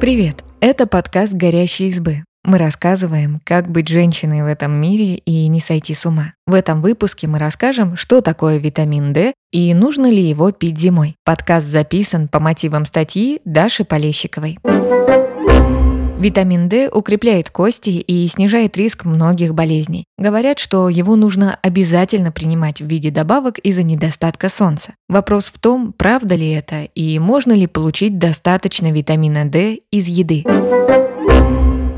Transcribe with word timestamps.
Привет! 0.00 0.42
Это 0.62 0.86
подкаст 0.86 1.34
«Горящие 1.34 1.90
избы». 1.90 2.24
Мы 2.42 2.56
рассказываем, 2.56 3.38
как 3.44 3.70
быть 3.70 3.88
женщиной 3.88 4.42
в 4.42 4.46
этом 4.46 4.72
мире 4.72 5.16
и 5.16 5.46
не 5.46 5.60
сойти 5.60 5.92
с 5.92 6.06
ума. 6.06 6.32
В 6.46 6.54
этом 6.54 6.80
выпуске 6.80 7.26
мы 7.26 7.38
расскажем, 7.38 7.98
что 7.98 8.22
такое 8.22 8.56
витамин 8.56 9.12
D 9.12 9.34
и 9.52 9.74
нужно 9.74 10.10
ли 10.10 10.22
его 10.22 10.52
пить 10.52 10.78
зимой. 10.78 11.16
Подкаст 11.22 11.66
записан 11.66 12.28
по 12.28 12.40
мотивам 12.40 12.86
статьи 12.86 13.42
Даши 13.44 13.84
Полещиковой. 13.84 14.56
Витамин 16.20 16.68
D 16.68 16.90
укрепляет 16.90 17.48
кости 17.48 17.88
и 17.88 18.26
снижает 18.28 18.76
риск 18.76 19.06
многих 19.06 19.54
болезней. 19.54 20.04
Говорят, 20.18 20.58
что 20.58 20.90
его 20.90 21.16
нужно 21.16 21.58
обязательно 21.62 22.30
принимать 22.30 22.82
в 22.82 22.84
виде 22.84 23.10
добавок 23.10 23.58
из-за 23.58 23.84
недостатка 23.84 24.50
солнца. 24.50 24.92
Вопрос 25.08 25.46
в 25.46 25.58
том, 25.58 25.94
правда 25.96 26.34
ли 26.34 26.50
это 26.50 26.82
и 26.94 27.18
можно 27.18 27.52
ли 27.52 27.66
получить 27.66 28.18
достаточно 28.18 28.92
витамина 28.92 29.46
D 29.46 29.80
из 29.90 30.08
еды. 30.08 30.44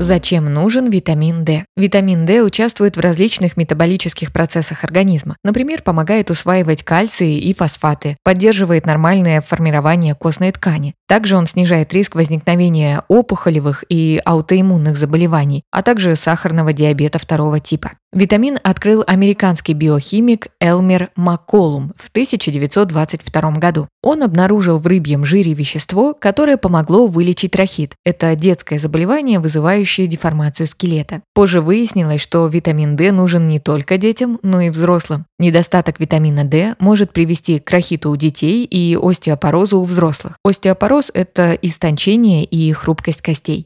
Зачем 0.03 0.53
нужен 0.53 0.89
витамин 0.89 1.45
D? 1.45 1.63
Витамин 1.77 2.25
D 2.25 2.41
участвует 2.41 2.97
в 2.97 2.99
различных 2.99 3.55
метаболических 3.55 4.33
процессах 4.33 4.83
организма. 4.83 5.37
Например, 5.45 5.81
помогает 5.81 6.29
усваивать 6.29 6.83
кальций 6.83 7.35
и 7.39 7.53
фосфаты, 7.53 8.17
поддерживает 8.21 8.85
нормальное 8.85 9.39
формирование 9.39 10.13
костной 10.13 10.51
ткани. 10.51 10.93
Также 11.07 11.37
он 11.37 11.47
снижает 11.47 11.93
риск 11.93 12.15
возникновения 12.15 13.05
опухолевых 13.07 13.85
и 13.87 14.21
аутоиммунных 14.25 14.97
заболеваний, 14.97 15.63
а 15.71 15.81
также 15.81 16.17
сахарного 16.17 16.73
диабета 16.73 17.17
второго 17.17 17.61
типа. 17.61 17.91
Витамин 18.13 18.59
открыл 18.61 19.03
американский 19.07 19.73
биохимик 19.73 20.49
Элмер 20.59 21.09
Макколум 21.15 21.93
в 21.97 22.09
1922 22.09 23.51
году. 23.53 23.87
Он 24.03 24.21
обнаружил 24.21 24.77
в 24.77 24.85
рыбьем 24.85 25.25
жире 25.25 25.53
вещество, 25.53 26.13
которое 26.13 26.57
помогло 26.57 27.07
вылечить 27.07 27.55
рахит. 27.55 27.95
Это 28.05 28.35
детское 28.35 28.77
заболевание, 28.77 29.39
вызывающее 29.39 30.05
деформацию 30.05 30.67
скелета. 30.67 31.21
Позже 31.33 31.59
выяснилось, 31.59 32.21
что 32.21 32.45
витамин 32.45 32.95
D 32.95 33.11
нужен 33.11 33.47
не 33.47 33.59
только 33.59 33.97
детям, 33.97 34.39
но 34.43 34.61
и 34.61 34.69
взрослым. 34.69 35.25
Недостаток 35.39 35.99
витамина 35.99 36.43
D 36.43 36.75
может 36.77 37.13
привести 37.13 37.57
к 37.57 37.71
рахиту 37.71 38.11
у 38.11 38.15
детей 38.15 38.63
и 38.63 38.95
остеопорозу 38.95 39.79
у 39.79 39.83
взрослых. 39.83 40.37
Остеопороз– 40.45 41.09
это 41.15 41.53
истончение 41.53 42.43
и 42.43 42.71
хрупкость 42.73 43.23
костей. 43.23 43.65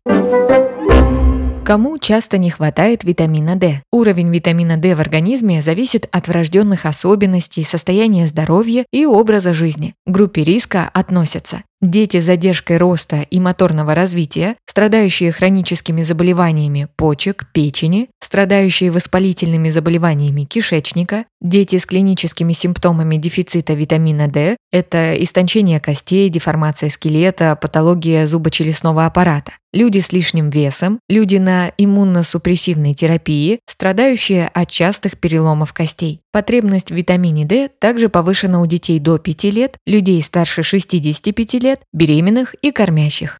Кому 1.67 1.97
часто 1.97 2.37
не 2.37 2.49
хватает 2.49 3.03
витамина 3.03 3.57
D? 3.57 3.81
Уровень 3.91 4.31
витамина 4.33 4.77
D 4.77 4.95
в 4.95 5.01
организме 5.01 5.61
зависит 5.61 6.07
от 6.13 6.29
врожденных 6.29 6.85
особенностей, 6.85 7.63
состояния 7.63 8.25
здоровья 8.27 8.85
и 8.93 9.05
образа 9.05 9.53
жизни. 9.53 9.93
К 10.05 10.11
группе 10.11 10.45
риска 10.45 10.89
относятся 10.93 11.63
Дети 11.79 12.19
с 12.19 12.25
задержкой 12.25 12.77
роста 12.77 13.21
и 13.21 13.39
моторного 13.39 13.93
развития, 13.93 14.55
страдающие 14.65 15.31
хроническими 15.31 16.01
заболеваниями 16.01 16.87
почек, 16.95 17.45
печени, 17.53 18.09
страдающие 18.19 18.89
воспалительными 18.89 19.69
заболеваниями 19.69 20.45
кишечника, 20.45 21.25
дети 21.39 21.77
с 21.77 21.85
клиническими 21.85 22.53
симптомами 22.53 23.17
дефицита 23.17 23.73
витамина 23.73 24.27
D– 24.27 24.57
это 24.71 25.13
истончение 25.21 25.79
костей, 25.79 26.29
деформация 26.29 26.89
скелета, 26.89 27.55
патология 27.55 28.25
зубочелюстного 28.25 29.05
аппарата, 29.05 29.51
люди 29.71 29.99
с 29.99 30.11
лишним 30.11 30.49
весом, 30.49 30.99
люди 31.07 31.37
на 31.37 31.71
иммуносупрессивной 31.77 32.95
терапии, 32.95 33.59
страдающие 33.67 34.47
от 34.47 34.69
частых 34.69 35.19
переломов 35.19 35.73
костей. 35.73 36.21
Потребность 36.31 36.89
в 36.89 36.95
витамине 36.95 37.45
D 37.45 37.69
также 37.79 38.09
повышена 38.09 38.61
у 38.61 38.65
детей 38.65 38.99
до 38.99 39.17
5 39.17 39.43
лет, 39.45 39.77
людей 39.85 40.21
старше 40.21 40.63
65 40.63 41.53
лет, 41.55 41.66
беременных 41.93 42.53
и 42.61 42.71
кормящих. 42.71 43.37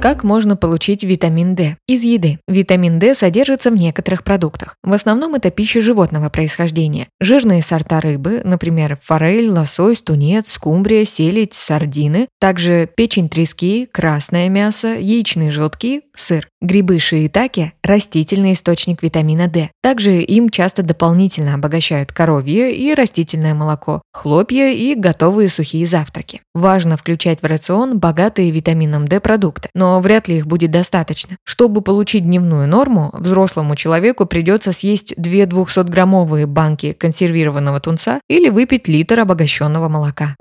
Как 0.00 0.22
можно 0.22 0.56
получить 0.56 1.02
витамин 1.02 1.56
D? 1.56 1.76
Из 1.88 2.04
еды. 2.04 2.38
Витамин 2.46 3.00
D 3.00 3.16
содержится 3.16 3.72
в 3.72 3.74
некоторых 3.74 4.22
продуктах. 4.22 4.76
В 4.84 4.92
основном 4.92 5.34
это 5.34 5.50
пища 5.50 5.80
животного 5.80 6.28
происхождения. 6.28 7.08
Жирные 7.20 7.62
сорта 7.62 8.00
рыбы, 8.00 8.42
например, 8.44 8.96
форель, 9.02 9.48
лосось, 9.48 10.00
тунец, 10.00 10.52
скумбрия, 10.52 11.04
селедь, 11.04 11.54
сардины. 11.54 12.28
Также 12.38 12.88
печень 12.96 13.28
трески, 13.28 13.88
красное 13.90 14.48
мясо, 14.48 14.94
яичные 14.94 15.50
желтки, 15.50 16.02
сыр. 16.20 16.48
Грибы 16.60 16.98
шиитаке– 16.98 17.72
растительный 17.82 18.52
источник 18.52 19.02
витамина 19.02 19.48
D. 19.48 19.70
Также 19.82 20.22
им 20.22 20.50
часто 20.50 20.82
дополнительно 20.82 21.54
обогащают 21.54 22.12
коровье 22.12 22.74
и 22.74 22.94
растительное 22.94 23.54
молоко, 23.54 24.02
хлопья 24.12 24.70
и 24.72 24.94
готовые 24.94 25.48
сухие 25.48 25.86
завтраки. 25.86 26.40
Важно 26.54 26.96
включать 26.96 27.42
в 27.42 27.46
рацион 27.46 27.98
богатые 27.98 28.50
витамином 28.50 29.06
D 29.06 29.20
продукты, 29.20 29.70
но 29.74 30.00
вряд 30.00 30.28
ли 30.28 30.38
их 30.38 30.46
будет 30.46 30.70
достаточно. 30.70 31.36
Чтобы 31.44 31.80
получить 31.80 32.24
дневную 32.24 32.68
норму, 32.68 33.10
взрослому 33.12 33.76
человеку 33.76 34.26
придется 34.26 34.72
съесть 34.72 35.14
2 35.16 35.32
200-граммовые 35.44 36.46
банки 36.46 36.92
консервированного 36.92 37.80
тунца 37.80 38.20
или 38.28 38.48
выпить 38.48 38.88
литр 38.88 39.20
обогащенного 39.20 39.88
молока. 39.88 40.34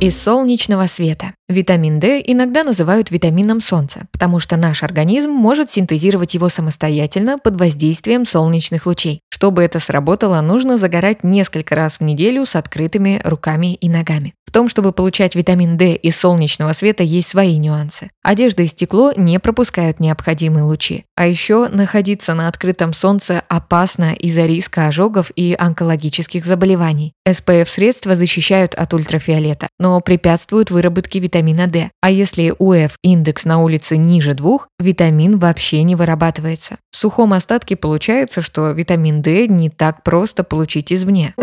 Из 0.00 0.20
солнечного 0.20 0.86
света. 0.86 1.32
Витамин 1.46 2.00
D 2.00 2.22
иногда 2.24 2.64
называют 2.64 3.10
витамином 3.10 3.60
солнца, 3.60 4.06
потому 4.12 4.40
что 4.40 4.56
наш 4.56 4.82
организм 4.82 5.30
может 5.30 5.70
синтезировать 5.70 6.32
его 6.32 6.48
самостоятельно 6.48 7.38
под 7.38 7.60
воздействием 7.60 8.24
солнечных 8.24 8.86
лучей. 8.86 9.20
Чтобы 9.28 9.62
это 9.62 9.78
сработало, 9.78 10.40
нужно 10.40 10.78
загорать 10.78 11.22
несколько 11.22 11.74
раз 11.74 11.98
в 11.98 12.00
неделю 12.00 12.46
с 12.46 12.56
открытыми 12.56 13.20
руками 13.24 13.74
и 13.74 13.90
ногами 13.90 14.32
том, 14.54 14.68
чтобы 14.68 14.92
получать 14.92 15.34
витамин 15.34 15.76
D 15.76 15.96
из 15.96 16.16
солнечного 16.16 16.72
света, 16.72 17.02
есть 17.02 17.28
свои 17.28 17.58
нюансы. 17.58 18.10
Одежда 18.22 18.62
и 18.62 18.68
стекло 18.68 19.12
не 19.16 19.40
пропускают 19.40 19.98
необходимые 19.98 20.62
лучи. 20.62 21.04
А 21.16 21.26
еще 21.26 21.68
находиться 21.68 22.34
на 22.34 22.46
открытом 22.46 22.92
солнце 22.92 23.42
опасно 23.48 24.14
из-за 24.14 24.46
риска 24.46 24.86
ожогов 24.86 25.32
и 25.34 25.56
онкологических 25.58 26.44
заболеваний. 26.44 27.14
SPF-средства 27.28 28.14
защищают 28.14 28.74
от 28.76 28.94
ультрафиолета, 28.94 29.66
но 29.80 30.00
препятствуют 30.00 30.70
выработке 30.70 31.18
витамина 31.18 31.33
D. 31.42 31.90
А 32.00 32.10
если 32.10 32.54
УФ-индекс 32.58 33.44
на 33.44 33.62
улице 33.62 33.96
ниже 33.96 34.34
двух, 34.34 34.68
витамин 34.78 35.38
вообще 35.38 35.82
не 35.82 35.96
вырабатывается. 35.96 36.76
В 36.90 36.96
сухом 36.96 37.32
остатке 37.32 37.76
получается, 37.76 38.40
что 38.42 38.70
витамин 38.70 39.22
D 39.22 39.48
не 39.48 39.70
так 39.70 40.02
просто 40.02 40.44
получить 40.44 40.92
извне. 40.92 41.34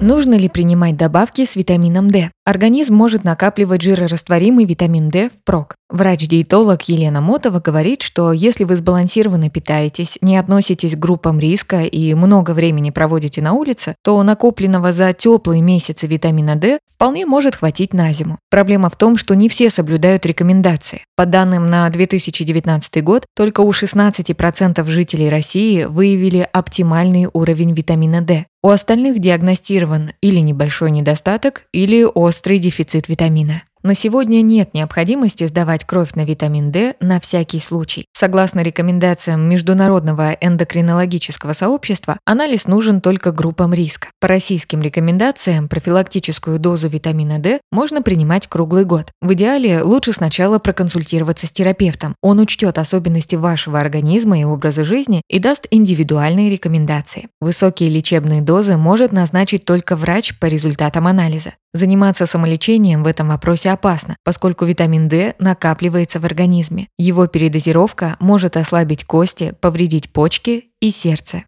Нужно 0.00 0.34
ли 0.34 0.48
принимать 0.48 0.96
добавки 0.96 1.44
с 1.44 1.56
витамином 1.56 2.10
D? 2.10 2.30
Организм 2.44 2.94
может 2.94 3.24
накапливать 3.24 3.82
жирорастворимый 3.82 4.64
витамин 4.64 5.10
D 5.10 5.30
впрок. 5.30 5.74
Врач-диетолог 5.88 6.82
Елена 6.88 7.20
Мотова 7.20 7.60
говорит, 7.60 8.02
что 8.02 8.32
если 8.32 8.64
вы 8.64 8.74
сбалансированно 8.74 9.50
питаетесь, 9.50 10.18
не 10.20 10.36
относитесь 10.36 10.96
к 10.96 10.98
группам 10.98 11.38
риска 11.38 11.82
и 11.82 12.12
много 12.14 12.52
времени 12.52 12.90
проводите 12.90 13.40
на 13.40 13.52
улице, 13.52 13.94
то 14.02 14.20
накопленного 14.24 14.92
за 14.92 15.12
теплые 15.12 15.62
месяцы 15.62 16.08
витамина 16.08 16.56
D 16.56 16.80
вполне 16.92 17.24
может 17.24 17.54
хватить 17.54 17.94
на 17.94 18.12
зиму. 18.12 18.38
Проблема 18.50 18.90
в 18.90 18.96
том, 18.96 19.16
что 19.16 19.34
не 19.36 19.48
все 19.48 19.70
соблюдают 19.70 20.26
рекомендации. 20.26 21.02
По 21.14 21.24
данным 21.24 21.70
на 21.70 21.88
2019 21.88 23.04
год, 23.04 23.24
только 23.36 23.60
у 23.60 23.70
16% 23.70 24.84
жителей 24.90 25.30
России 25.30 25.84
выявили 25.84 26.48
оптимальный 26.52 27.28
уровень 27.32 27.74
витамина 27.74 28.22
D. 28.22 28.46
У 28.62 28.70
остальных 28.70 29.20
диагностирован 29.20 30.10
или 30.20 30.40
небольшой 30.40 30.90
недостаток, 30.90 31.62
или 31.72 32.02
острый 32.02 32.58
дефицит 32.58 33.06
витамина. 33.06 33.62
На 33.86 33.94
сегодня 33.94 34.42
нет 34.42 34.74
необходимости 34.74 35.46
сдавать 35.46 35.84
кровь 35.84 36.14
на 36.14 36.24
витамин 36.24 36.72
D 36.72 36.94
на 36.98 37.20
всякий 37.20 37.60
случай. 37.60 38.04
Согласно 38.18 38.58
рекомендациям 38.62 39.48
Международного 39.48 40.32
эндокринологического 40.32 41.52
сообщества, 41.52 42.18
анализ 42.24 42.66
нужен 42.66 43.00
только 43.00 43.30
группам 43.30 43.72
риска. 43.72 44.08
По 44.20 44.26
российским 44.26 44.82
рекомендациям 44.82 45.68
профилактическую 45.68 46.58
дозу 46.58 46.88
витамина 46.88 47.38
D 47.38 47.60
можно 47.70 48.02
принимать 48.02 48.48
круглый 48.48 48.84
год. 48.84 49.12
В 49.22 49.34
идеале 49.34 49.82
лучше 49.82 50.10
сначала 50.10 50.58
проконсультироваться 50.58 51.46
с 51.46 51.52
терапевтом. 51.52 52.16
Он 52.22 52.40
учтет 52.40 52.78
особенности 52.78 53.36
вашего 53.36 53.78
организма 53.78 54.40
и 54.40 54.42
образа 54.42 54.84
жизни 54.84 55.22
и 55.28 55.38
даст 55.38 55.68
индивидуальные 55.70 56.50
рекомендации. 56.50 57.28
Высокие 57.40 57.88
лечебные 57.88 58.42
дозы 58.42 58.76
может 58.76 59.12
назначить 59.12 59.64
только 59.64 59.94
врач 59.94 60.36
по 60.40 60.46
результатам 60.46 61.06
анализа. 61.06 61.52
Заниматься 61.76 62.24
самолечением 62.24 63.02
в 63.02 63.06
этом 63.06 63.28
вопросе 63.28 63.68
опасно, 63.76 64.16
поскольку 64.24 64.64
витамин 64.64 65.08
D 65.08 65.34
накапливается 65.38 66.18
в 66.18 66.24
организме. 66.24 66.88
Его 66.98 67.26
передозировка 67.26 68.16
может 68.18 68.56
ослабить 68.56 69.04
кости, 69.04 69.54
повредить 69.60 70.10
почки 70.10 70.70
и 70.80 70.90
сердце. 70.90 71.44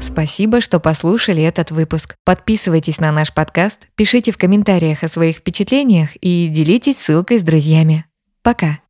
Спасибо, 0.00 0.60
что 0.60 0.80
послушали 0.80 1.42
этот 1.42 1.70
выпуск. 1.70 2.14
Подписывайтесь 2.24 2.98
на 3.00 3.12
наш 3.12 3.34
подкаст, 3.34 3.88
пишите 3.96 4.32
в 4.32 4.38
комментариях 4.38 5.02
о 5.02 5.08
своих 5.08 5.36
впечатлениях 5.36 6.16
и 6.16 6.48
делитесь 6.48 6.98
ссылкой 6.98 7.38
с 7.38 7.42
друзьями. 7.42 8.06
Пока! 8.42 8.80